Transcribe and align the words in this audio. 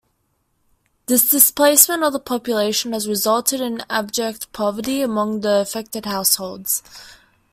This 1.05 1.29
displacement 1.29 2.03
of 2.03 2.11
the 2.11 2.19
population 2.19 2.91
has 2.93 3.07
resulted 3.07 3.61
in 3.61 3.83
abject 3.87 4.51
poverty 4.51 5.03
among 5.03 5.41
the 5.41 5.59
affected 5.61 6.07
households. 6.07 6.81